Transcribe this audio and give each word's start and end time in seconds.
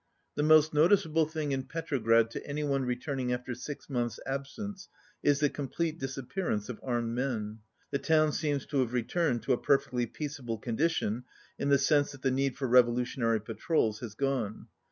The 0.33 0.41
most 0.41 0.73
noticeable 0.73 1.27
thing 1.27 1.51
in 1.51 1.61
Petrograd 1.65 2.31
to 2.31 2.43
any 2.43 2.63
one 2.63 2.85
returning 2.85 3.31
after 3.31 3.53
six 3.53 3.87
months' 3.87 4.19
absence 4.25 4.89
is 5.21 5.41
the 5.41 5.47
complete 5.51 5.99
disappearance 5.99 6.69
of 6.69 6.79
armed 6.81 7.11
men. 7.13 7.59
The 7.91 7.99
town 7.99 8.31
seems 8.31 8.65
to 8.65 8.79
have 8.79 8.93
returned 8.93 9.43
to 9.43 9.53
a 9.53 9.61
perfectly 9.61 10.07
peaceable 10.07 10.57
condition 10.57 11.25
in 11.59 11.69
the 11.69 11.77
sense 11.77 12.13
that 12.13 12.23
the 12.23 12.31
need 12.31 12.57
for 12.57 12.67
revolu 12.67 13.01
tionary 13.03 13.45
patrols 13.45 13.99
has 13.99 14.15
gone. 14.15 14.69